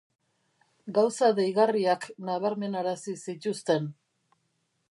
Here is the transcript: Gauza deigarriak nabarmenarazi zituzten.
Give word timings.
Gauza 0.97 1.27
deigarriak 1.39 2.07
nabarmenarazi 2.31 3.15
zituzten. 3.27 3.87